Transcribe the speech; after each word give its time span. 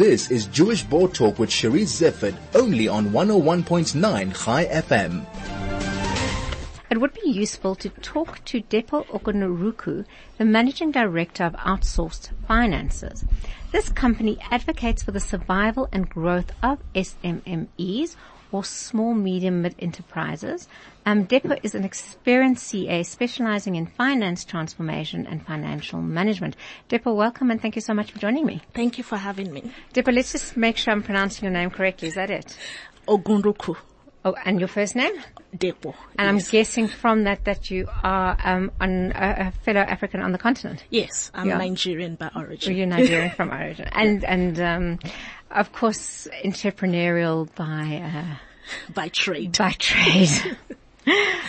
This 0.00 0.30
is 0.30 0.46
Jewish 0.46 0.82
Board 0.82 1.12
Talk 1.12 1.38
with 1.38 1.50
Charisse 1.50 2.00
Zeifert, 2.00 2.34
only 2.54 2.88
on 2.88 3.10
101.9 3.10 4.34
Chai 4.42 4.64
FM. 4.64 5.26
It 6.90 6.98
would 6.98 7.12
be 7.12 7.28
useful 7.28 7.74
to 7.74 7.90
talk 7.90 8.42
to 8.46 8.62
Depo 8.62 9.04
Ogunruku, 9.08 10.06
the 10.38 10.44
Managing 10.46 10.90
Director 10.90 11.44
of 11.44 11.52
Outsourced 11.52 12.30
Finances. 12.48 13.26
This 13.72 13.90
company 13.90 14.38
advocates 14.50 15.02
for 15.02 15.10
the 15.10 15.20
survival 15.20 15.86
and 15.92 16.08
growth 16.08 16.50
of 16.62 16.78
SMMEs 16.94 18.16
or 18.52 18.64
small, 18.64 19.14
medium, 19.14 19.62
mid 19.62 19.74
enterprises. 19.78 20.68
Um, 21.06 21.26
Depo 21.26 21.58
is 21.62 21.74
an 21.74 21.84
experienced 21.84 22.66
CA 22.66 23.02
specializing 23.02 23.76
in 23.76 23.86
finance 23.86 24.44
transformation 24.44 25.26
and 25.26 25.44
financial 25.44 26.00
management. 26.00 26.56
Depo, 26.88 27.14
welcome 27.14 27.50
and 27.50 27.60
thank 27.60 27.74
you 27.74 27.82
so 27.82 27.94
much 27.94 28.12
for 28.12 28.18
joining 28.18 28.44
me. 28.44 28.60
Thank 28.74 28.98
you 28.98 29.04
for 29.04 29.16
having 29.16 29.52
me. 29.52 29.70
Depo, 29.94 30.14
let's 30.14 30.32
just 30.32 30.56
make 30.56 30.76
sure 30.76 30.92
I'm 30.92 31.02
pronouncing 31.02 31.44
your 31.44 31.52
name 31.52 31.70
correctly. 31.70 32.08
Is 32.08 32.14
that 32.14 32.30
it? 32.30 32.56
Ogunruku. 33.08 33.76
Oh, 34.22 34.34
and 34.44 34.58
your 34.58 34.68
first 34.68 34.94
name? 34.96 35.14
Depo. 35.56 35.94
And 36.18 36.38
yes. 36.38 36.46
I'm 36.46 36.50
guessing 36.52 36.88
from 36.88 37.24
that 37.24 37.46
that 37.46 37.70
you 37.70 37.88
are 38.04 38.36
um, 38.44 38.70
on, 38.78 39.12
a, 39.12 39.46
a 39.48 39.52
fellow 39.64 39.80
African 39.80 40.20
on 40.20 40.32
the 40.32 40.38
continent. 40.38 40.84
Yes, 40.90 41.30
I'm. 41.32 41.48
Nigerian 41.48 42.16
by 42.16 42.30
origin. 42.36 42.76
You're 42.76 42.86
Nigerian 42.86 43.30
from 43.36 43.50
origin, 43.50 43.88
and 43.92 44.22
and 44.24 44.60
um, 44.60 44.98
of 45.50 45.72
course 45.72 46.28
entrepreneurial 46.44 47.48
by 47.54 48.02
uh, 48.04 48.36
by 48.94 49.08
trade. 49.08 49.56
by 49.58 49.72
trade. 49.72 50.56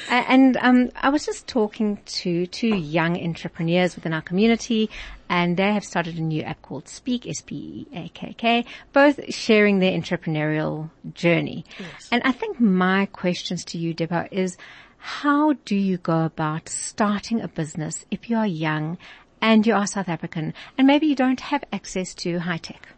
And 0.10 0.58
um, 0.58 0.92
I 0.96 1.10
was 1.10 1.26
just 1.26 1.48
talking 1.48 2.00
to 2.06 2.46
two 2.48 2.76
young 2.76 3.22
entrepreneurs 3.22 3.96
within 3.96 4.14
our 4.14 4.22
community, 4.22 4.90
and 5.30 5.56
they 5.56 5.72
have 5.74 5.86
started 5.86 6.18
a 6.18 6.22
new 6.22 6.42
app 6.42 6.62
called 6.62 6.90
Speak, 6.90 7.28
S-P-E-A-K-K, 7.28 8.66
both 8.92 9.34
sharing 9.34 9.80
their 9.80 9.92
entrepreneurial 9.92 10.90
journey. 11.14 11.64
And 12.12 12.22
I 12.26 12.34
think 12.34 12.60
my 12.60 13.06
questions 13.08 13.64
to 13.66 13.78
you, 13.78 13.94
Deborah, 13.94 14.28
is 14.32 14.58
how 14.98 15.54
do 15.66 15.76
you 15.76 15.98
go 15.98 16.26
about 16.26 16.68
starting 16.68 17.40
a 17.40 17.48
business 17.48 18.06
if 18.12 18.30
you 18.30 18.36
are 18.36 18.48
young 18.48 18.98
and 19.42 19.66
you 19.66 19.74
are 19.74 19.88
South 19.88 20.10
African 20.10 20.54
and 20.78 20.88
maybe 20.88 21.08
you 21.08 21.16
don't 21.16 21.40
have 21.40 21.64
access 21.72 22.14
to 22.16 22.40
high 22.40 22.58
tech? 22.58 22.90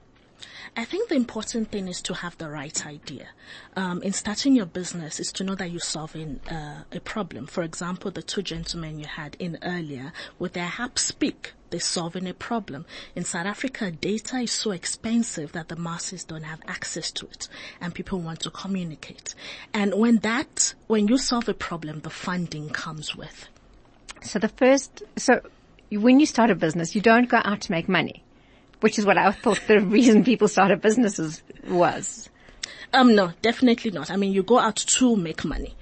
I 0.75 0.85
think 0.85 1.09
the 1.09 1.15
important 1.15 1.71
thing 1.71 1.87
is 1.87 2.01
to 2.03 2.13
have 2.13 2.37
the 2.37 2.49
right 2.49 2.85
idea. 2.85 3.27
Um, 3.75 4.01
in 4.01 4.13
starting 4.13 4.55
your 4.55 4.65
business 4.65 5.19
is 5.19 5.31
to 5.33 5.43
know 5.43 5.55
that 5.55 5.71
you're 5.71 5.79
solving 5.79 6.39
uh, 6.49 6.83
a 6.91 6.99
problem. 6.99 7.47
For 7.47 7.63
example, 7.63 8.11
the 8.11 8.23
two 8.23 8.41
gentlemen 8.41 8.99
you 8.99 9.05
had 9.05 9.35
in 9.39 9.57
earlier 9.61 10.13
with 10.39 10.53
their 10.53 10.71
app 10.79 10.97
Speak, 10.97 11.53
they're 11.69 11.79
solving 11.79 12.27
a 12.27 12.33
problem. 12.33 12.85
In 13.15 13.23
South 13.23 13.45
Africa, 13.47 13.91
data 13.91 14.37
is 14.37 14.51
so 14.51 14.71
expensive 14.71 15.53
that 15.53 15.69
the 15.69 15.75
masses 15.75 16.23
don't 16.23 16.43
have 16.43 16.61
access 16.67 17.11
to 17.13 17.25
it 17.25 17.47
and 17.81 17.95
people 17.95 18.19
want 18.19 18.41
to 18.41 18.51
communicate. 18.51 19.33
And 19.73 19.95
when 19.95 20.17
that, 20.19 20.75
when 20.87 21.07
you 21.07 21.17
solve 21.17 21.49
a 21.49 21.53
problem, 21.53 22.01
the 22.01 22.09
funding 22.09 22.69
comes 22.69 23.15
with. 23.15 23.47
So 24.21 24.39
the 24.39 24.49
first, 24.49 25.03
so 25.17 25.41
when 25.91 26.19
you 26.19 26.25
start 26.25 26.49
a 26.49 26.55
business, 26.55 26.95
you 26.95 27.01
don't 27.01 27.27
go 27.27 27.41
out 27.43 27.61
to 27.61 27.71
make 27.71 27.89
money, 27.89 28.23
which 28.83 28.99
is 28.99 29.05
what 29.05 29.17
I 29.17 29.31
thought 29.31 29.61
the 29.65 29.79
reason 29.79 30.25
people 30.25 30.49
started 30.49 30.81
businesses 30.81 31.41
was. 31.69 32.29
Um, 32.91 33.15
no, 33.15 33.31
definitely 33.41 33.91
not. 33.91 34.11
I 34.11 34.17
mean, 34.17 34.33
you 34.33 34.43
go 34.43 34.59
out 34.59 34.75
to 34.75 35.15
make 35.15 35.45
money, 35.45 35.73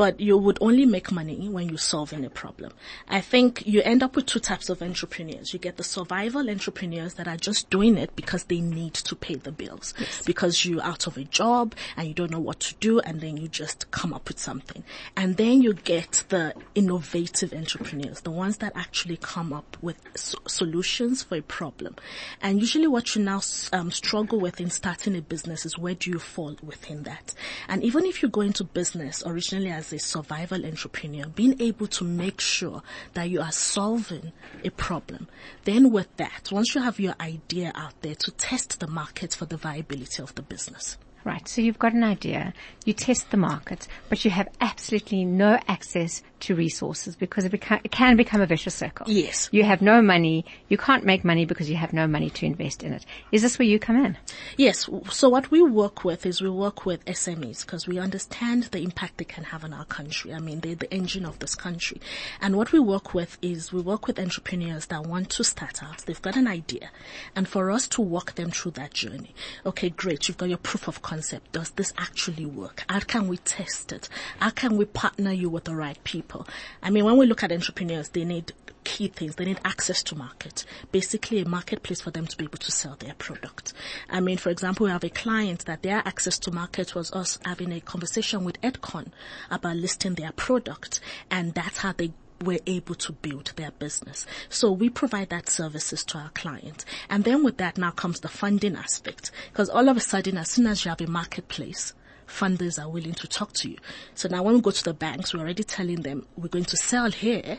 but 0.00 0.18
you 0.18 0.34
would 0.34 0.56
only 0.62 0.86
make 0.86 1.12
money 1.12 1.46
when 1.50 1.68
you're 1.68 1.76
solving 1.76 2.24
a 2.24 2.30
problem. 2.30 2.72
I 3.06 3.20
think 3.20 3.66
you 3.66 3.82
end 3.82 4.02
up 4.02 4.16
with 4.16 4.24
two 4.24 4.40
types 4.40 4.70
of 4.70 4.80
entrepreneurs. 4.80 5.52
You 5.52 5.58
get 5.58 5.76
the 5.76 5.84
survival 5.84 6.48
entrepreneurs 6.48 7.12
that 7.14 7.28
are 7.28 7.36
just 7.36 7.68
doing 7.68 7.98
it 7.98 8.16
because 8.16 8.44
they 8.44 8.62
need 8.62 8.94
to 8.94 9.14
pay 9.14 9.34
the 9.34 9.52
bills, 9.52 9.92
because 10.24 10.64
you're 10.64 10.82
out 10.82 11.06
of 11.06 11.18
a 11.18 11.24
job 11.24 11.74
and 11.98 12.08
you 12.08 12.14
don't 12.14 12.30
know 12.30 12.40
what 12.40 12.60
to 12.60 12.74
do, 12.76 12.98
and 13.00 13.20
then 13.20 13.36
you 13.36 13.46
just 13.46 13.90
come 13.90 14.14
up 14.14 14.26
with 14.28 14.38
something. 14.38 14.84
And 15.18 15.36
then 15.36 15.60
you 15.60 15.74
get 15.74 16.24
the 16.30 16.54
innovative 16.74 17.52
entrepreneurs, 17.52 18.22
the 18.22 18.30
ones 18.30 18.56
that 18.56 18.72
actually 18.74 19.18
come 19.18 19.52
up 19.52 19.76
with 19.82 20.00
s- 20.14 20.34
solutions 20.48 21.24
for 21.24 21.36
a 21.36 21.42
problem. 21.42 21.94
And 22.40 22.58
usually 22.58 22.86
what 22.86 23.14
you 23.14 23.22
now 23.22 23.42
um, 23.74 23.90
struggle 23.90 24.40
with 24.40 24.62
in 24.62 24.70
starting 24.70 25.14
a 25.14 25.20
business 25.20 25.66
is 25.66 25.76
where 25.76 25.94
do 25.94 26.08
you 26.08 26.18
fall 26.18 26.56
within 26.62 27.02
that? 27.02 27.34
And 27.68 27.82
even 27.82 28.06
if 28.06 28.22
you 28.22 28.30
go 28.30 28.40
into 28.40 28.64
business 28.64 29.22
originally 29.26 29.70
as 29.70 29.89
a 29.92 29.98
survival 29.98 30.64
entrepreneur, 30.64 31.26
being 31.26 31.60
able 31.60 31.86
to 31.86 32.04
make 32.04 32.40
sure 32.40 32.82
that 33.14 33.28
you 33.28 33.40
are 33.40 33.52
solving 33.52 34.32
a 34.64 34.70
problem, 34.70 35.28
then 35.64 35.90
with 35.90 36.14
that, 36.16 36.50
once 36.52 36.74
you 36.74 36.82
have 36.82 37.00
your 37.00 37.14
idea 37.20 37.72
out 37.74 37.94
there 38.02 38.14
to 38.14 38.30
test 38.32 38.80
the 38.80 38.86
market 38.86 39.34
for 39.34 39.46
the 39.46 39.56
viability 39.56 40.22
of 40.22 40.34
the 40.34 40.42
business. 40.42 40.96
Right. 41.24 41.46
So 41.46 41.60
you've 41.60 41.78
got 41.78 41.92
an 41.92 42.02
idea, 42.02 42.54
you 42.84 42.94
test 42.94 43.30
the 43.30 43.36
market, 43.36 43.86
but 44.08 44.24
you 44.24 44.30
have 44.30 44.48
absolutely 44.60 45.24
no 45.24 45.58
access 45.68 46.22
to 46.40 46.54
resources 46.54 47.14
because 47.14 47.44
it, 47.44 47.52
beca- 47.52 47.80
it 47.84 47.90
can 47.90 48.16
become 48.16 48.40
a 48.40 48.46
vicious 48.46 48.74
circle. 48.74 49.06
Yes. 49.08 49.48
You 49.52 49.64
have 49.64 49.82
no 49.82 50.00
money, 50.00 50.46
you 50.68 50.78
can't 50.78 51.04
make 51.04 51.24
money 51.24 51.44
because 51.44 51.68
you 51.68 51.76
have 51.76 51.92
no 51.92 52.06
money 52.06 52.30
to 52.30 52.46
invest 52.46 52.82
in 52.82 52.94
it. 52.94 53.04
Is 53.32 53.42
this 53.42 53.58
where 53.58 53.68
you 53.68 53.78
come 53.78 54.02
in? 54.02 54.16
Yes. 54.56 54.88
So 55.10 55.28
what 55.28 55.50
we 55.50 55.62
work 55.62 56.04
with 56.04 56.24
is 56.24 56.40
we 56.40 56.48
work 56.48 56.86
with 56.86 57.04
SMEs 57.04 57.66
because 57.66 57.86
we 57.86 57.98
understand 57.98 58.64
the 58.64 58.80
impact 58.80 59.18
they 59.18 59.24
can 59.24 59.44
have 59.44 59.62
on 59.64 59.74
our 59.74 59.84
country. 59.84 60.32
I 60.32 60.38
mean, 60.38 60.60
they're 60.60 60.74
the 60.74 60.92
engine 60.92 61.26
of 61.26 61.38
this 61.38 61.54
country. 61.54 62.00
And 62.40 62.56
what 62.56 62.72
we 62.72 62.78
work 62.78 63.12
with 63.12 63.36
is 63.42 63.72
we 63.72 63.82
work 63.82 64.06
with 64.06 64.18
entrepreneurs 64.18 64.86
that 64.86 65.06
want 65.06 65.28
to 65.30 65.44
start 65.44 65.82
out. 65.82 65.98
They've 66.06 66.20
got 66.22 66.36
an 66.36 66.48
idea. 66.48 66.90
And 67.36 67.46
for 67.46 67.70
us 67.70 67.86
to 67.88 68.00
walk 68.00 68.34
them 68.36 68.50
through 68.50 68.72
that 68.72 68.94
journey. 68.94 69.34
Okay, 69.66 69.90
great. 69.90 70.28
You've 70.28 70.38
got 70.38 70.48
your 70.48 70.58
proof 70.58 70.88
of 70.88 71.02
concept. 71.10 71.50
Does 71.50 71.70
this 71.70 71.92
actually 71.98 72.46
work? 72.46 72.84
How 72.88 73.00
can 73.00 73.26
we 73.26 73.38
test 73.38 73.90
it? 73.90 74.08
How 74.38 74.50
can 74.50 74.76
we 74.76 74.84
partner 74.84 75.32
you 75.32 75.48
with 75.50 75.64
the 75.64 75.74
right 75.74 75.98
people? 76.04 76.46
I 76.84 76.90
mean, 76.90 77.04
when 77.04 77.16
we 77.16 77.26
look 77.26 77.42
at 77.42 77.50
entrepreneurs, 77.50 78.10
they 78.10 78.24
need 78.24 78.52
key 78.84 79.08
things. 79.08 79.34
They 79.34 79.44
need 79.44 79.58
access 79.64 80.04
to 80.04 80.14
market, 80.14 80.64
basically 80.92 81.40
a 81.40 81.48
marketplace 81.48 82.00
for 82.00 82.12
them 82.12 82.28
to 82.28 82.36
be 82.36 82.44
able 82.44 82.58
to 82.58 82.70
sell 82.70 82.94
their 82.96 83.14
product. 83.14 83.72
I 84.08 84.20
mean, 84.20 84.38
for 84.38 84.50
example, 84.50 84.84
we 84.84 84.92
have 84.92 85.02
a 85.02 85.10
client 85.10 85.64
that 85.64 85.82
their 85.82 85.98
access 86.06 86.38
to 86.40 86.52
market 86.52 86.94
was 86.94 87.10
us 87.10 87.40
having 87.44 87.72
a 87.72 87.80
conversation 87.80 88.44
with 88.44 88.60
Edcon 88.60 89.08
about 89.50 89.76
listing 89.76 90.14
their 90.14 90.30
product, 90.32 91.00
and 91.28 91.54
that's 91.54 91.78
how 91.78 91.92
they 91.92 92.12
were 92.42 92.58
able 92.66 92.94
to 92.94 93.12
build 93.12 93.52
their 93.56 93.70
business. 93.72 94.26
So 94.48 94.70
we 94.72 94.88
provide 94.88 95.30
that 95.30 95.48
services 95.48 96.04
to 96.04 96.18
our 96.18 96.30
client. 96.30 96.84
And 97.08 97.24
then 97.24 97.44
with 97.44 97.58
that 97.58 97.76
now 97.76 97.90
comes 97.90 98.20
the 98.20 98.28
funding 98.28 98.76
aspect. 98.76 99.30
Because 99.52 99.68
all 99.68 99.88
of 99.88 99.96
a 99.96 100.00
sudden, 100.00 100.38
as 100.38 100.50
soon 100.50 100.66
as 100.66 100.84
you 100.84 100.88
have 100.88 101.00
a 101.00 101.06
marketplace, 101.06 101.92
funders 102.26 102.82
are 102.82 102.88
willing 102.88 103.14
to 103.14 103.26
talk 103.26 103.52
to 103.52 103.70
you. 103.70 103.76
So 104.14 104.28
now 104.28 104.42
when 104.42 104.54
we 104.54 104.60
go 104.60 104.70
to 104.70 104.84
the 104.84 104.94
banks, 104.94 105.34
we're 105.34 105.40
already 105.40 105.64
telling 105.64 106.02
them 106.02 106.26
we're 106.36 106.48
going 106.48 106.64
to 106.66 106.76
sell 106.76 107.10
here, 107.10 107.58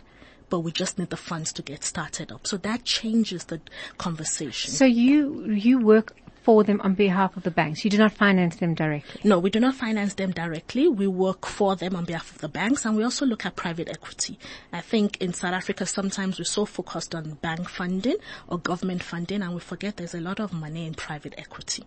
but 0.50 0.62
we 0.62 0.72
just 0.72 0.98
need 0.98 1.10
the 1.10 1.18
funds 1.18 1.54
to 1.54 1.62
get 1.62 1.84
started 1.84 2.32
up. 2.32 2.48
So 2.48 2.58
that 2.58 2.84
changes 2.84 3.46
the 3.46 3.62
conversation. 3.98 4.72
So 4.72 4.86
you, 4.86 5.46
you 5.52 5.80
work 5.80 6.16
for 6.44 6.64
them 6.64 6.82
on 6.82 6.94
behalf 6.94 7.38
of 7.38 7.44
the 7.44 7.52
banks. 7.52 7.84
You 7.84 7.92
do 7.92 7.98
not 7.98 8.12
finance 8.12 8.56
them 8.56 8.74
directly. 8.74 9.22
No, 9.24 9.40
we 9.40 9.50
do 9.50 9.60
not 9.60 9.76
finance 9.76 10.16
them 10.16 10.32
directly. 10.32 10.88
We 10.88 11.08
work 11.08 11.46
for 11.46 11.76
them 11.76 11.96
on 11.96 12.06
behalf 12.06 12.32
of 12.32 12.40
the 12.40 12.50
banks 12.50 12.86
and 12.86 12.96
we 12.98 13.04
also 13.04 13.26
look 13.26 13.46
at 13.46 13.56
private 13.56 13.90
equity. 13.90 14.40
I 14.74 14.82
think 14.82 15.22
in 15.22 15.34
South 15.34 15.54
Africa 15.54 15.86
sometimes 15.86 16.40
we're 16.40 16.46
so 16.46 16.66
focused 16.66 17.14
on 17.16 17.34
bank 17.36 17.70
funding 17.70 18.18
or 18.48 18.58
government 18.58 19.04
funding 19.04 19.42
and 19.42 19.54
we 19.54 19.60
forget 19.60 19.98
there's 19.98 20.16
a 20.16 20.22
lot 20.22 20.40
of 20.40 20.54
money 20.54 20.86
in 20.86 20.94
private 20.94 21.36
equity. 21.38 21.84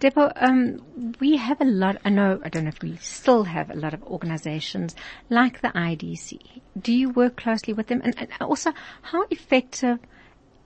Depo, 0.00 0.32
um, 0.36 1.14
we 1.20 1.36
have 1.36 1.60
a 1.60 1.64
lot, 1.64 1.98
I 2.04 2.10
know, 2.10 2.40
I 2.42 2.48
don't 2.48 2.64
know 2.64 2.70
if 2.70 2.82
we 2.82 2.96
still 2.96 3.44
have 3.44 3.70
a 3.70 3.74
lot 3.74 3.94
of 3.94 4.02
organizations 4.04 4.96
like 5.28 5.60
the 5.60 5.68
IDC. 5.68 6.62
Do 6.80 6.92
you 6.92 7.10
work 7.10 7.36
closely 7.36 7.74
with 7.74 7.88
them? 7.88 8.00
And, 8.02 8.14
and 8.18 8.28
also, 8.40 8.72
how 9.02 9.24
effective 9.30 9.98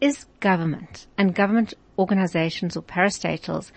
is 0.01 0.27
government 0.41 1.07
and 1.17 1.35
government 1.35 1.75
organizations 1.99 2.77
or 2.77 2.83
parastatals 2.83 3.71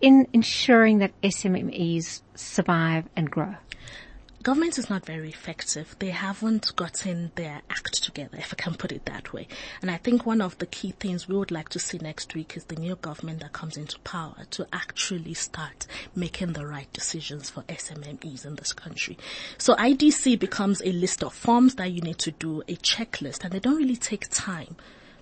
in 0.00 0.26
ensuring 0.32 0.98
that 0.98 1.18
SMMEs 1.22 2.22
survive 2.34 3.08
and 3.16 3.30
grow? 3.30 3.54
Government 4.42 4.76
is 4.76 4.90
not 4.90 5.06
very 5.06 5.28
effective. 5.28 5.94
They 6.00 6.10
haven't 6.10 6.74
gotten 6.74 7.30
their 7.36 7.62
act 7.70 8.02
together, 8.02 8.38
if 8.38 8.52
I 8.52 8.56
can 8.60 8.74
put 8.74 8.90
it 8.90 9.04
that 9.04 9.32
way. 9.32 9.46
And 9.80 9.88
I 9.88 9.98
think 9.98 10.26
one 10.26 10.40
of 10.40 10.58
the 10.58 10.66
key 10.66 10.94
things 10.98 11.28
we 11.28 11.36
would 11.36 11.52
like 11.52 11.68
to 11.68 11.78
see 11.78 11.98
next 11.98 12.34
week 12.34 12.56
is 12.56 12.64
the 12.64 12.74
new 12.74 12.96
government 12.96 13.38
that 13.38 13.52
comes 13.52 13.76
into 13.76 14.00
power 14.00 14.34
to 14.50 14.66
actually 14.72 15.34
start 15.34 15.86
making 16.16 16.54
the 16.54 16.66
right 16.66 16.92
decisions 16.92 17.50
for 17.50 17.62
SMMEs 17.62 18.44
in 18.44 18.56
this 18.56 18.72
country. 18.72 19.16
So 19.58 19.76
IDC 19.76 20.40
becomes 20.40 20.82
a 20.82 20.90
list 20.90 21.22
of 21.22 21.32
forms 21.32 21.76
that 21.76 21.92
you 21.92 22.00
need 22.00 22.18
to 22.18 22.32
do, 22.32 22.62
a 22.62 22.74
checklist, 22.74 23.44
and 23.44 23.52
they 23.52 23.60
don't 23.60 23.76
really 23.76 23.94
take 23.96 24.28
time 24.28 24.74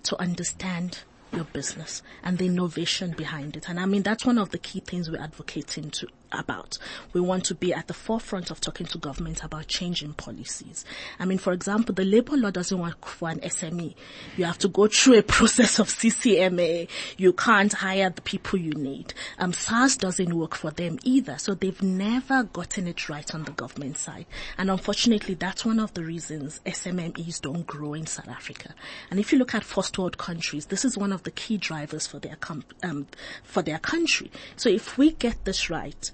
to 0.04 0.18
understand 0.18 1.00
your 1.32 1.44
business 1.44 2.02
and 2.22 2.38
the 2.38 2.46
innovation 2.46 3.12
behind 3.12 3.56
it. 3.56 3.68
And 3.68 3.78
I 3.78 3.86
mean, 3.86 4.02
that's 4.02 4.24
one 4.24 4.38
of 4.38 4.50
the 4.50 4.58
key 4.58 4.80
things 4.80 5.10
we're 5.10 5.20
advocating 5.20 5.90
to 5.90 6.06
about. 6.32 6.78
We 7.12 7.20
want 7.20 7.44
to 7.46 7.54
be 7.54 7.72
at 7.72 7.88
the 7.88 7.94
forefront 7.94 8.50
of 8.50 8.60
talking 8.60 8.86
to 8.86 8.98
government 8.98 9.42
about 9.42 9.66
changing 9.66 10.14
policies. 10.14 10.84
I 11.18 11.24
mean, 11.24 11.38
for 11.38 11.52
example, 11.52 11.94
the 11.94 12.04
labor 12.04 12.36
law 12.36 12.50
doesn't 12.50 12.78
work 12.78 13.04
for 13.06 13.28
an 13.28 13.40
SME. 13.40 13.94
You 14.36 14.44
have 14.44 14.58
to 14.58 14.68
go 14.68 14.86
through 14.86 15.18
a 15.18 15.22
process 15.40 15.78
of 15.78 15.88
CCMA. 15.88 16.88
You 17.16 17.32
can't 17.32 17.72
hire 17.72 18.10
the 18.10 18.22
people 18.22 18.58
you 18.58 18.72
need. 18.72 19.14
Um, 19.38 19.52
SARS 19.52 19.96
doesn't 19.96 20.34
work 20.34 20.54
for 20.54 20.70
them 20.70 20.98
either. 21.02 21.38
So 21.38 21.54
they've 21.54 21.82
never 21.82 22.44
gotten 22.44 22.86
it 22.86 23.08
right 23.08 23.34
on 23.34 23.44
the 23.44 23.52
government 23.52 23.96
side. 23.96 24.26
And 24.58 24.70
unfortunately, 24.70 25.34
that's 25.34 25.64
one 25.64 25.80
of 25.80 25.94
the 25.94 26.04
reasons 26.04 26.60
SMMEs 26.66 27.40
don't 27.40 27.66
grow 27.66 27.94
in 27.94 28.06
South 28.06 28.28
Africa. 28.28 28.74
And 29.10 29.18
if 29.18 29.32
you 29.32 29.38
look 29.38 29.54
at 29.54 29.64
first 29.64 29.98
world 29.98 30.18
countries, 30.18 30.66
this 30.66 30.84
is 30.84 30.96
one 30.96 31.12
of 31.12 31.22
the 31.22 31.30
key 31.30 31.56
drivers 31.56 32.06
for 32.06 32.18
their 32.18 32.36
com- 32.36 32.64
um, 32.82 33.06
for 33.42 33.62
their 33.62 33.78
country. 33.78 34.30
So 34.56 34.68
if 34.68 34.98
we 34.98 35.12
get 35.12 35.44
this 35.44 35.70
right 35.70 36.10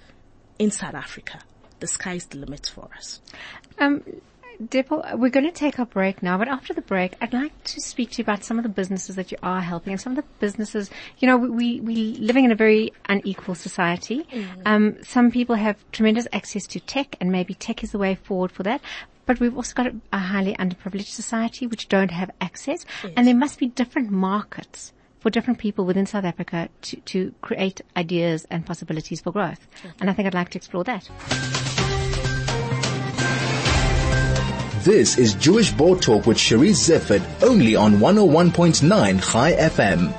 in 0.58 0.70
South 0.70 0.94
Africa, 0.94 1.41
the 1.81 1.87
sky's 1.87 2.26
the 2.26 2.38
limit 2.38 2.70
for 2.73 2.88
us. 2.97 3.20
Um, 3.79 4.03
Depo, 4.62 5.19
we're 5.19 5.31
going 5.31 5.44
to 5.44 5.53
take 5.53 5.79
a 5.79 5.85
break 5.85 6.23
now, 6.23 6.38
but 6.38 6.49
after 6.49 6.73
the 6.73 6.81
break, 6.81 7.14
I'd 7.20 7.35
like 7.35 7.53
to 7.64 7.81
speak 7.81 8.12
to 8.12 8.19
you 8.19 8.23
about 8.23 8.43
some 8.43 8.58
of 8.58 8.62
the 8.62 8.70
businesses 8.70 9.17
that 9.17 9.31
you 9.31 9.37
are 9.43 9.61
helping 9.61 9.93
and 9.93 10.00
some 10.00 10.12
of 10.12 10.17
the 10.17 10.31
businesses, 10.41 10.91
you 11.19 11.29
know, 11.29 11.37
we, 11.37 11.81
we 11.81 12.14
living 12.14 12.44
in 12.47 12.53
a 12.53 12.55
very 12.55 12.93
unequal 13.08 13.55
society. 13.55 14.26
Mm. 14.32 14.62
Um, 14.64 14.97
some 15.03 15.31
people 15.31 15.56
have 15.56 15.76
tremendous 15.93 16.26
access 16.32 16.67
to 16.69 16.81
tech 16.81 17.17
and 17.20 17.31
maybe 17.31 17.52
tech 17.52 17.85
is 17.85 17.93
the 17.93 17.99
way 17.99 18.14
forward 18.14 18.50
for 18.50 18.62
that. 18.62 18.81
But 19.26 19.41
we've 19.41 19.56
also 19.56 19.75
got 19.75 19.93
a 20.12 20.19
highly 20.19 20.55
underprivileged 20.55 21.09
society 21.09 21.67
which 21.67 21.88
don't 21.88 22.12
have 22.12 22.31
access 22.41 22.87
yes. 23.02 23.12
and 23.17 23.26
there 23.26 23.37
must 23.37 23.59
be 23.59 23.67
different 23.67 24.11
markets 24.11 24.93
for 25.26 25.31
different 25.31 25.58
people 25.58 25.84
within 25.84 26.06
South 26.06 26.23
Africa 26.23 26.69
to, 26.82 26.96
to 26.99 27.34
create 27.40 27.81
ideas 27.96 28.46
and 28.49 28.64
possibilities 28.64 29.20
for 29.20 29.32
growth. 29.32 29.67
And 29.99 30.08
I 30.08 30.12
think 30.12 30.28
I'd 30.28 30.34
like 30.34 30.50
to 30.50 30.58
explore 30.58 30.84
that. 30.84 31.11
This 34.84 35.19
is 35.19 35.34
Jewish 35.34 35.73
Board 35.73 36.00
Talk 36.00 36.28
with 36.28 36.37
Charisse 36.37 36.88
Zeifert, 36.88 37.43
only 37.43 37.75
on 37.75 37.94
101.9 37.94 39.32
Chai 39.32 39.52
FM. 39.55 40.12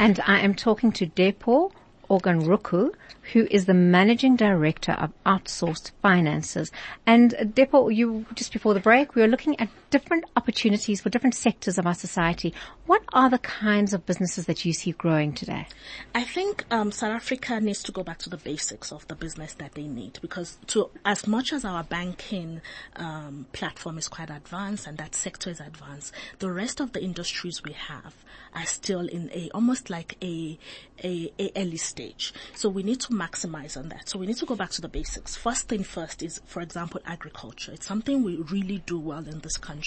And 0.00 0.18
I 0.26 0.40
am 0.40 0.56
talking 0.56 0.90
to 0.90 1.06
Depo 1.06 1.70
Ogunruku, 2.10 2.92
who 3.32 3.46
is 3.52 3.66
the 3.66 3.74
managing 3.74 4.34
director 4.34 4.92
of 4.92 5.12
outsourced 5.24 5.92
finances. 6.02 6.72
And 7.06 7.34
Depo, 7.40 7.94
you 7.94 8.26
just 8.34 8.52
before 8.52 8.74
the 8.74 8.80
break, 8.80 9.14
we 9.14 9.22
were 9.22 9.28
looking 9.28 9.58
at 9.60 9.68
different 9.94 10.24
opportunities 10.34 11.00
for 11.00 11.08
different 11.08 11.36
sectors 11.36 11.78
of 11.78 11.86
our 11.86 11.94
society. 11.94 12.52
What 12.86 13.04
are 13.12 13.30
the 13.30 13.38
kinds 13.38 13.94
of 13.94 14.04
businesses 14.04 14.46
that 14.46 14.64
you 14.64 14.72
see 14.72 14.90
growing 14.90 15.32
today? 15.32 15.68
I 16.12 16.24
think 16.24 16.64
um, 16.72 16.90
South 16.90 17.12
Africa 17.12 17.60
needs 17.60 17.80
to 17.84 17.92
go 17.92 18.02
back 18.02 18.18
to 18.18 18.28
the 18.28 18.36
basics 18.36 18.90
of 18.90 19.06
the 19.06 19.14
business 19.14 19.54
that 19.54 19.74
they 19.74 19.84
need 19.86 20.18
because 20.20 20.58
to 20.66 20.90
as 21.04 21.28
much 21.28 21.52
as 21.52 21.64
our 21.64 21.84
banking 21.84 22.60
um, 22.96 23.46
platform 23.52 23.96
is 23.96 24.08
quite 24.08 24.30
advanced 24.30 24.88
and 24.88 24.98
that 24.98 25.14
sector 25.14 25.48
is 25.48 25.60
advanced, 25.60 26.12
the 26.40 26.50
rest 26.50 26.80
of 26.80 26.92
the 26.92 27.00
industries 27.00 27.62
we 27.62 27.72
have 27.74 28.16
are 28.52 28.66
still 28.66 29.06
in 29.06 29.30
a 29.32 29.48
almost 29.54 29.90
like 29.90 30.16
a, 30.22 30.58
a, 31.04 31.32
a 31.38 31.52
early 31.54 31.76
stage. 31.76 32.34
So 32.54 32.68
we 32.68 32.82
need 32.82 33.00
to 33.02 33.12
maximize 33.12 33.76
on 33.76 33.90
that. 33.90 34.08
So 34.08 34.18
we 34.18 34.26
need 34.26 34.38
to 34.38 34.46
go 34.46 34.56
back 34.56 34.70
to 34.70 34.80
the 34.80 34.88
basics. 34.88 35.36
First 35.36 35.68
thing 35.68 35.84
first 35.84 36.20
is, 36.22 36.40
for 36.46 36.62
example, 36.62 37.00
agriculture. 37.06 37.72
It's 37.72 37.86
something 37.86 38.24
we 38.24 38.36
really 38.36 38.78
do 38.86 38.98
well 38.98 39.26
in 39.26 39.38
this 39.38 39.56
country 39.56 39.83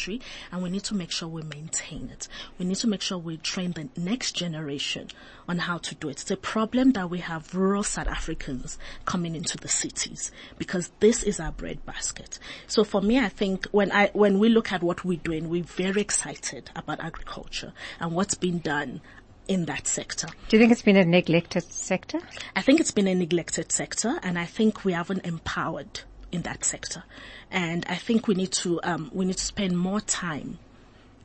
and 0.52 0.62
we 0.62 0.70
need 0.70 0.84
to 0.84 0.96
make 0.96 1.12
sure 1.12 1.28
we 1.28 1.42
maintain 1.44 2.10
it. 2.12 2.28
We 2.58 2.66
need 2.66 2.78
to 2.78 2.88
make 2.88 3.02
sure 3.02 3.18
we 3.18 3.38
train 3.38 3.72
the 3.72 3.90
next 4.00 4.34
generation 4.34 5.08
on 5.48 5.60
how 5.60 5.80
to 5.80 5.96
do 5.96 6.10
it. 6.10 6.22
It's 6.22 6.32
a 6.32 6.38
problem 6.38 6.92
that 6.92 7.10
we 7.10 7.20
have 7.20 7.56
rural 7.56 7.84
South 7.84 8.08
Africans 8.08 8.78
coming 9.06 9.36
into 9.36 9.58
the 9.58 9.68
cities 9.68 10.32
because 10.58 10.92
this 11.00 11.24
is 11.24 11.40
our 11.40 11.52
breadbasket. 11.52 12.38
So 12.68 12.84
for 12.84 13.02
me, 13.02 13.20
I 13.20 13.30
think 13.30 13.68
when 13.72 13.92
I, 13.92 14.10
when 14.14 14.40
we 14.40 14.50
look 14.50 14.72
at 14.72 14.84
what 14.84 15.04
we're 15.04 15.18
doing, 15.18 15.50
we're 15.50 15.64
very 15.64 16.02
excited 16.02 16.70
about 16.76 17.00
agriculture 17.00 17.74
and 18.00 18.12
what's 18.12 18.36
been 18.36 18.60
done 18.60 19.02
in 19.48 19.66
that 19.66 19.88
sector. 19.88 20.28
Do 20.50 20.58
you 20.58 20.62
think 20.62 20.72
it's 20.72 20.82
been 20.82 20.98
a 20.98 21.06
neglected 21.06 21.64
sector? 21.64 22.20
I 22.56 22.62
think 22.62 22.80
it's 22.80 22.92
been 22.92 23.08
a 23.08 23.16
neglected 23.16 23.72
sector 23.72 24.20
and 24.22 24.38
I 24.38 24.46
think 24.46 24.84
we 24.86 24.94
haven't 24.94 25.26
empowered 25.26 26.02
in 26.32 26.42
that 26.44 26.64
sector. 26.64 27.04
And 27.52 27.86
I 27.88 27.96
think 27.96 28.28
we 28.28 28.36
need 28.36 28.52
to, 28.54 28.80
um, 28.84 29.10
we 29.14 29.26
need 29.26 29.38
to 29.38 29.46
spend 29.46 29.78
more 29.78 30.02
time 30.02 30.60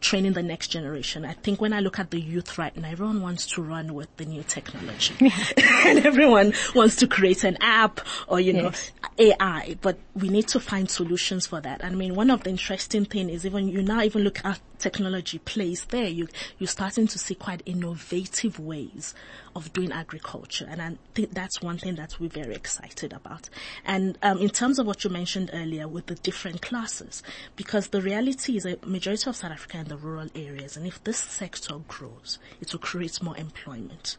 training 0.02 0.32
the 0.32 0.42
next 0.42 0.68
generation. 0.68 1.24
I 1.24 1.32
think 1.32 1.60
when 1.60 1.72
I 1.72 1.80
look 1.80 1.98
at 1.98 2.10
the 2.10 2.20
youth 2.20 2.58
right 2.58 2.76
now, 2.76 2.90
everyone 2.90 3.22
wants 3.22 3.46
to 3.52 3.62
run 3.62 3.94
with 3.94 4.14
the 4.16 4.24
new 4.24 4.42
technology. 4.42 5.14
and 5.56 6.04
everyone 6.04 6.52
wants 6.74 6.96
to 6.96 7.06
create 7.06 7.44
an 7.44 7.56
app 7.60 8.00
or, 8.26 8.40
you 8.40 8.52
know, 8.52 8.64
yes. 8.64 8.92
AI, 9.18 9.76
but 9.80 9.98
we 10.14 10.28
need 10.28 10.48
to 10.48 10.60
find 10.60 10.90
solutions 10.90 11.46
for 11.46 11.60
that. 11.60 11.84
I 11.84 11.90
mean, 11.90 12.14
one 12.14 12.30
of 12.30 12.42
the 12.42 12.50
interesting 12.50 13.04
thing 13.04 13.30
is 13.30 13.46
even 13.46 13.68
you 13.68 13.82
now 13.82 14.02
even 14.02 14.22
look 14.22 14.44
at 14.44 14.60
technology 14.82 15.38
plays 15.38 15.84
there, 15.86 16.08
you, 16.08 16.28
you're 16.58 16.68
starting 16.68 17.06
to 17.06 17.18
see 17.18 17.34
quite 17.34 17.62
innovative 17.64 18.58
ways 18.58 19.14
of 19.54 19.72
doing 19.72 19.92
agriculture. 19.92 20.66
And 20.68 20.82
I 20.82 20.96
think 21.14 21.32
that's 21.32 21.62
one 21.62 21.78
thing 21.78 21.94
that 21.94 22.18
we're 22.18 22.28
very 22.28 22.54
excited 22.54 23.12
about. 23.12 23.48
And 23.84 24.18
um, 24.22 24.38
in 24.38 24.50
terms 24.50 24.78
of 24.78 24.86
what 24.86 25.04
you 25.04 25.10
mentioned 25.10 25.50
earlier 25.52 25.86
with 25.86 26.06
the 26.06 26.16
different 26.16 26.62
classes, 26.62 27.22
because 27.56 27.88
the 27.88 28.02
reality 28.02 28.56
is 28.56 28.66
a 28.66 28.76
majority 28.84 29.30
of 29.30 29.36
South 29.36 29.52
Africa 29.52 29.78
in 29.78 29.88
the 29.88 29.96
rural 29.96 30.28
areas. 30.34 30.76
And 30.76 30.86
if 30.86 31.02
this 31.04 31.18
sector 31.18 31.74
grows, 31.86 32.38
it 32.60 32.72
will 32.72 32.80
create 32.80 33.22
more 33.22 33.36
employment 33.36 34.16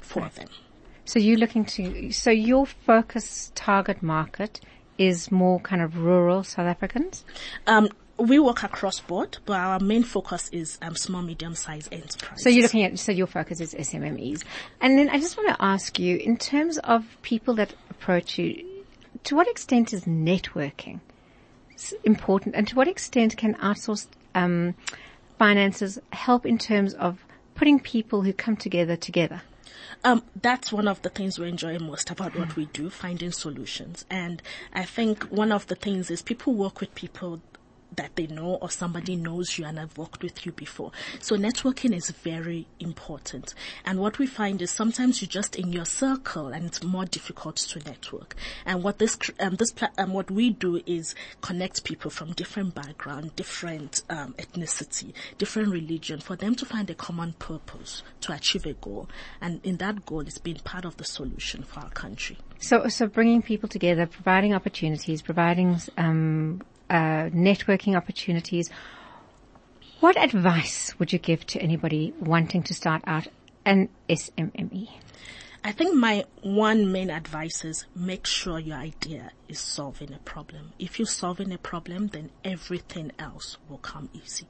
for 0.00 0.22
right. 0.22 0.34
them. 0.34 0.48
So 1.04 1.18
you're 1.18 1.38
looking 1.38 1.64
to, 1.66 2.10
so 2.10 2.30
your 2.30 2.66
focus 2.66 3.52
target 3.54 4.02
market 4.02 4.60
is 4.98 5.30
more 5.30 5.60
kind 5.60 5.82
of 5.82 5.98
rural 5.98 6.42
South 6.42 6.66
Africans? 6.66 7.24
Um, 7.66 7.90
we 8.18 8.38
work 8.38 8.62
across 8.62 9.00
board, 9.00 9.38
but 9.44 9.58
our 9.58 9.78
main 9.80 10.02
focus 10.02 10.48
is 10.50 10.78
um, 10.82 10.96
small, 10.96 11.22
medium-sized 11.22 11.92
enterprises. 11.92 12.42
So 12.42 12.48
you're 12.48 12.62
looking 12.62 12.82
at, 12.84 12.98
so 12.98 13.12
your 13.12 13.26
focus 13.26 13.60
is 13.60 13.74
SMMEs. 13.74 14.42
And 14.80 14.98
then 14.98 15.08
I 15.10 15.18
just 15.18 15.36
want 15.36 15.50
to 15.50 15.62
ask 15.62 15.98
you, 15.98 16.16
in 16.16 16.36
terms 16.36 16.78
of 16.78 17.04
people 17.22 17.54
that 17.54 17.74
approach 17.90 18.38
you, 18.38 18.64
to 19.24 19.34
what 19.34 19.48
extent 19.48 19.92
is 19.92 20.04
networking 20.04 21.00
important 22.04 22.54
and 22.54 22.66
to 22.68 22.74
what 22.74 22.88
extent 22.88 23.36
can 23.36 23.54
outsourced 23.56 24.06
um, 24.34 24.74
finances 25.38 25.98
help 26.12 26.46
in 26.46 26.58
terms 26.58 26.94
of 26.94 27.24
putting 27.54 27.80
people 27.80 28.22
who 28.22 28.32
come 28.32 28.56
together 28.56 28.96
together? 28.96 29.42
Um, 30.04 30.22
that's 30.40 30.72
one 30.72 30.88
of 30.88 31.02
the 31.02 31.08
things 31.08 31.38
we 31.38 31.48
enjoy 31.48 31.78
most 31.78 32.10
about 32.10 32.36
what 32.36 32.54
we 32.54 32.66
do, 32.66 32.90
finding 32.90 33.32
solutions. 33.32 34.04
And 34.10 34.42
I 34.72 34.84
think 34.84 35.24
one 35.24 35.52
of 35.52 35.66
the 35.66 35.74
things 35.74 36.10
is 36.10 36.22
people 36.22 36.54
work 36.54 36.80
with 36.80 36.94
people 36.94 37.40
that 37.94 38.16
they 38.16 38.26
know 38.26 38.54
or 38.56 38.70
somebody 38.70 39.16
knows 39.16 39.58
you 39.58 39.64
and 39.64 39.78
have 39.78 39.96
worked 39.96 40.22
with 40.22 40.44
you 40.44 40.52
before. 40.52 40.92
So 41.20 41.36
networking 41.36 41.94
is 41.94 42.10
very 42.10 42.66
important. 42.80 43.54
And 43.84 44.00
what 44.00 44.18
we 44.18 44.26
find 44.26 44.60
is 44.60 44.70
sometimes 44.70 45.20
you're 45.20 45.28
just 45.28 45.56
in 45.56 45.72
your 45.72 45.84
circle 45.84 46.48
and 46.48 46.66
it's 46.66 46.82
more 46.82 47.04
difficult 47.04 47.56
to 47.56 47.78
network. 47.80 48.34
And 48.64 48.82
what 48.82 48.98
this, 48.98 49.16
um, 49.40 49.56
this, 49.56 49.72
um, 49.98 50.12
what 50.12 50.30
we 50.30 50.50
do 50.50 50.82
is 50.86 51.14
connect 51.40 51.84
people 51.84 52.10
from 52.10 52.32
different 52.32 52.74
background, 52.74 53.36
different, 53.36 54.02
um, 54.10 54.34
ethnicity, 54.34 55.12
different 55.38 55.70
religion 55.70 56.20
for 56.20 56.36
them 56.36 56.54
to 56.56 56.66
find 56.66 56.90
a 56.90 56.94
common 56.94 57.34
purpose 57.34 58.02
to 58.20 58.32
achieve 58.32 58.66
a 58.66 58.74
goal. 58.74 59.08
And 59.40 59.60
in 59.64 59.76
that 59.78 60.04
goal, 60.06 60.20
it's 60.20 60.38
been 60.38 60.56
part 60.56 60.84
of 60.84 60.96
the 60.96 61.04
solution 61.04 61.62
for 61.62 61.80
our 61.80 61.90
country. 61.90 62.38
So, 62.58 62.88
so 62.88 63.06
bringing 63.06 63.42
people 63.42 63.68
together, 63.68 64.06
providing 64.06 64.54
opportunities, 64.54 65.22
providing 65.22 65.78
um, 65.96 66.62
uh, 66.90 67.30
networking 67.30 67.96
opportunities. 67.96 68.70
What 70.00 70.22
advice 70.22 70.94
would 70.98 71.12
you 71.12 71.18
give 71.18 71.46
to 71.46 71.60
anybody 71.60 72.12
wanting 72.20 72.62
to 72.64 72.74
start 72.74 73.02
out 73.06 73.28
an 73.64 73.88
SMME? 74.08 74.88
I 75.64 75.72
think 75.72 75.96
my 75.96 76.24
one 76.42 76.92
main 76.92 77.10
advice 77.10 77.64
is 77.64 77.86
make 77.96 78.24
sure 78.24 78.60
your 78.60 78.76
idea 78.76 79.32
is 79.48 79.58
solving 79.58 80.12
a 80.12 80.18
problem. 80.18 80.72
If 80.78 81.00
you're 81.00 81.06
solving 81.06 81.52
a 81.52 81.58
problem, 81.58 82.06
then 82.06 82.30
everything 82.44 83.10
else 83.18 83.56
will 83.68 83.78
come 83.78 84.08
easy. 84.12 84.46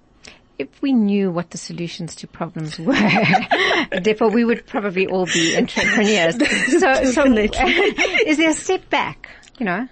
If 0.58 0.82
we 0.82 0.92
knew 0.92 1.30
what 1.30 1.50
the 1.50 1.58
solutions 1.58 2.16
to 2.16 2.26
problems 2.26 2.78
were, 2.78 2.92
therefore 4.02 4.30
we 4.30 4.44
would 4.44 4.66
probably 4.66 5.06
all 5.06 5.24
be 5.24 5.56
entrepreneurs. 5.56 6.36
so, 6.80 7.04
so 7.04 7.24
is 8.26 8.36
there 8.36 8.50
a 8.50 8.54
step 8.54 8.90
back, 8.90 9.30
you 9.58 9.64
know? 9.64 9.88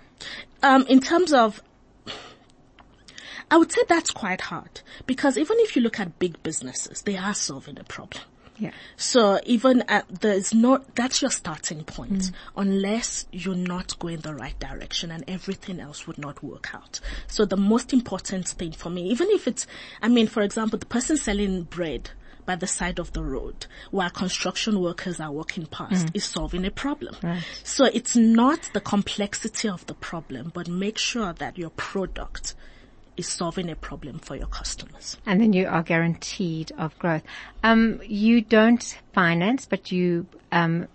Um, 0.62 0.86
in 0.88 1.00
terms 1.00 1.32
of 1.32 1.62
I 3.54 3.56
would 3.56 3.70
say 3.70 3.82
that's 3.88 4.11
quite 4.11 4.40
hard 4.40 4.80
because 5.06 5.38
even 5.38 5.56
if 5.61 5.76
you 5.76 5.82
look 5.82 6.00
at 6.00 6.18
big 6.18 6.42
businesses, 6.42 7.02
they 7.02 7.16
are 7.16 7.34
solving 7.34 7.78
a 7.78 7.84
problem. 7.84 8.25
Yeah. 8.58 8.73
So 8.96 9.38
even 9.46 9.82
at, 9.82 10.08
there's 10.23 10.52
no, 10.52 10.84
that's 10.96 11.23
your 11.23 11.30
starting 11.30 11.84
point 11.84 12.18
mm. 12.18 12.32
unless 12.56 13.26
you're 13.30 13.54
not 13.54 13.96
going 14.00 14.18
the 14.23 14.34
right 14.34 14.58
direction 14.58 15.12
and 15.12 15.23
everything 15.28 15.78
else 15.78 16.04
would 16.08 16.18
not 16.18 16.42
work 16.42 16.75
out. 16.75 16.99
So 17.28 17.44
the 17.44 17.56
most 17.56 17.92
important 17.92 18.49
thing 18.49 18.73
for 18.73 18.90
me, 18.90 19.11
even 19.11 19.28
if 19.30 19.46
it's, 19.46 19.68
I 20.02 20.08
mean, 20.08 20.26
for 20.26 20.42
example, 20.42 20.80
the 20.80 20.87
person 20.87 21.16
selling 21.16 21.62
bread 21.62 22.11
by 22.44 22.56
the 22.56 22.66
side 22.66 22.99
of 22.99 23.12
the 23.12 23.23
road 23.23 23.66
while 23.92 24.11
construction 24.11 24.80
workers 24.80 25.20
are 25.20 25.30
walking 25.30 25.66
past 25.66 26.08
is 26.12 26.25
solving 26.25 26.64
a 26.64 26.73
problem. 26.73 27.14
So 27.62 27.84
it's 27.84 28.16
not 28.16 28.68
the 28.73 28.80
complexity 28.80 29.68
of 29.68 29.87
the 29.87 29.94
problem, 29.94 30.50
but 30.52 30.66
make 30.66 30.99
sure 30.99 31.32
that 31.34 31.56
your 31.56 31.70
product 31.70 32.56
is 33.16 33.28
solving 33.28 33.71
a 33.71 33.76
problem 33.76 34.18
for 34.18 34.37
your 34.37 34.47
customers. 34.47 35.16
And 35.26 35.40
then 35.40 35.52
you 35.52 35.66
are 35.66 35.83
guaranteed 35.83 36.73
of 36.78 36.99
growth. 36.99 37.23
Um, 37.62 38.00
you 38.04 38.40
don't 38.40 38.99
finance, 39.12 39.66
but 39.66 39.92
you 39.92 40.26
um, 40.52 40.88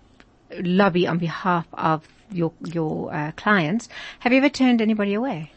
lobby 0.58 1.06
on 1.06 1.18
behalf 1.18 1.66
of 1.72 2.06
your 2.32 2.52
your 2.64 3.12
uh, 3.12 3.32
clients. 3.32 3.88
Have 4.20 4.32
you 4.32 4.38
ever 4.38 4.48
turned 4.48 4.80
anybody 4.80 5.14
away? 5.14 5.52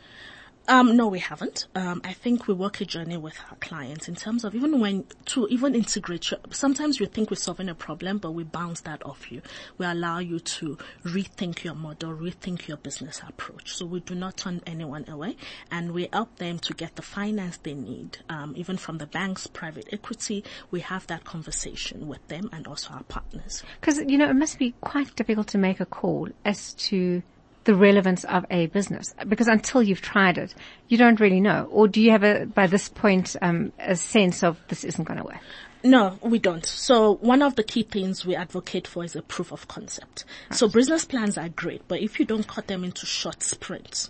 Um, 0.68 0.96
no, 0.96 1.08
we 1.08 1.20
haven't. 1.20 1.68
Um, 1.76 2.02
I 2.06 2.14
think 2.14 2.48
we 2.48 2.54
work 2.54 2.80
a 2.80 2.86
journey 2.86 3.18
with 3.18 3.38
our 3.52 3.58
clients 3.58 4.08
in 4.08 4.16
terms 4.16 4.46
of 4.46 4.56
even 4.56 4.80
when 4.80 5.06
to 5.26 5.46
even 5.50 5.76
integrate. 5.76 6.32
Sometimes 6.52 7.02
you 7.02 7.06
think 7.06 7.30
we're 7.30 7.36
solving 7.36 7.68
a 7.68 7.76
problem, 7.76 8.18
but 8.18 8.32
we 8.32 8.44
bounce 8.46 8.80
that 8.82 9.06
off 9.06 9.30
you. 9.30 9.42
We 9.78 9.86
allow 9.86 10.20
you 10.20 10.40
to 10.40 10.78
rethink 11.04 11.66
your 11.66 11.76
model, 11.76 12.14
rethink 12.14 12.68
your 12.68 12.78
business 12.78 13.22
approach. 13.28 13.76
So 13.76 13.86
we 13.86 14.00
do 14.00 14.16
not 14.16 14.38
turn 14.38 14.62
anyone 14.66 15.04
away, 15.10 15.36
and 15.70 15.92
we 15.92 16.08
help 16.14 16.38
them 16.38 16.60
to 16.60 16.74
get 16.74 16.96
the 16.96 17.02
finance 17.02 17.58
they 17.58 17.74
need. 17.74 18.20
Um, 18.30 18.54
even 18.56 18.78
from 18.78 19.00
the 19.00 19.08
banks, 19.08 19.48
private 19.48 19.90
equity, 19.92 20.46
we 20.72 20.80
have 20.80 21.06
that 21.08 21.26
conversation 21.26 22.08
with 22.08 22.26
them 22.30 22.50
and 22.54 22.68
also 22.68 22.94
our 22.94 23.04
partners. 23.04 23.64
Because 23.82 23.98
you 23.98 24.18
know 24.18 24.30
it 24.30 24.36
must 24.36 24.60
be 24.60 24.74
quite 24.80 25.14
difficult 25.18 25.48
to 25.48 25.58
make 25.58 25.82
a 25.82 25.86
call 25.86 26.30
as 26.46 26.74
to 26.76 27.22
the 27.66 27.76
relevance 27.76 28.24
of 28.26 28.46
a 28.50 28.68
business 28.68 29.14
because 29.28 29.48
until 29.48 29.82
you've 29.82 30.02
tried 30.02 30.38
it, 30.38 30.54
you 30.88 30.98
don't 30.98 31.20
really 31.20 31.40
know. 31.40 31.68
Or 31.72 31.88
do 31.88 32.02
you 32.02 32.12
have 32.12 32.24
a 32.24 32.46
by 32.46 32.68
this 32.68 32.90
point 32.90 33.36
um, 33.42 33.72
a 33.80 33.96
sense 33.96 34.44
of 34.44 34.60
this 34.68 34.84
isn't 34.84 35.06
going 35.06 35.20
to 35.20 35.26
work? 35.26 35.40
No, 35.86 36.18
we 36.22 36.40
don't. 36.40 36.66
So 36.66 37.16
one 37.16 37.42
of 37.42 37.56
the 37.56 37.64
key 37.64 37.84
things 37.84 38.26
we 38.26 38.36
advocate 38.36 38.88
for 38.88 39.04
is 39.04 39.18
a 39.18 39.22
proof 39.22 39.52
of 39.52 39.68
concept. 39.68 40.24
So 40.52 40.70
business 40.70 41.04
plans 41.04 41.38
are 41.38 41.50
great, 41.50 41.82
but 41.90 42.00
if 42.00 42.20
you 42.20 42.26
don't 42.26 42.48
cut 42.48 42.68
them 42.68 42.86
into 42.86 43.06
short 43.06 43.44
sprints, 43.44 44.10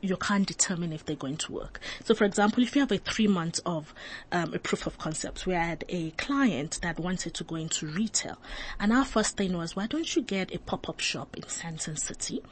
you 0.00 0.16
can't 0.16 0.46
determine 0.46 0.92
if 0.92 1.04
they're 1.04 1.16
going 1.16 1.36
to 1.38 1.52
work. 1.52 1.80
So 2.04 2.14
for 2.14 2.24
example, 2.24 2.62
if 2.62 2.74
you 2.74 2.80
have 2.80 2.92
a 2.92 2.98
three 2.98 3.26
months 3.26 3.60
of 3.66 3.94
um, 4.32 4.54
a 4.54 4.58
proof 4.58 4.86
of 4.86 4.96
concept, 4.98 5.46
we 5.46 5.52
had 5.54 5.84
a 5.90 6.10
client 6.12 6.78
that 6.82 6.98
wanted 6.98 7.34
to 7.34 7.44
go 7.44 7.56
into 7.56 7.86
retail. 7.86 8.38
And 8.80 8.92
our 8.92 9.04
first 9.04 9.36
thing 9.36 9.56
was, 9.56 9.76
why 9.76 9.86
don't 9.86 10.14
you 10.16 10.22
get 10.22 10.54
a 10.54 10.58
pop-up 10.58 11.00
shop 11.00 11.36
in 11.36 11.42
Sandton 11.42 11.98
City? 11.98 12.42